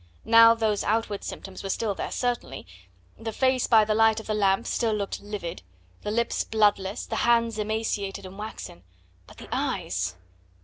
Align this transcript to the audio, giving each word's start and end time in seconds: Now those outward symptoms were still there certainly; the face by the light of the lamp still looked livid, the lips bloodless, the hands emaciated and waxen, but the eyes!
Now 0.25 0.55
those 0.55 0.83
outward 0.83 1.23
symptoms 1.23 1.61
were 1.61 1.69
still 1.69 1.93
there 1.93 2.09
certainly; 2.09 2.65
the 3.19 3.31
face 3.31 3.67
by 3.67 3.85
the 3.85 3.93
light 3.93 4.19
of 4.19 4.25
the 4.25 4.33
lamp 4.33 4.65
still 4.65 4.95
looked 4.95 5.21
livid, 5.21 5.61
the 6.01 6.09
lips 6.09 6.43
bloodless, 6.43 7.05
the 7.05 7.17
hands 7.17 7.59
emaciated 7.59 8.25
and 8.25 8.35
waxen, 8.39 8.81
but 9.27 9.37
the 9.37 9.47
eyes! 9.51 10.15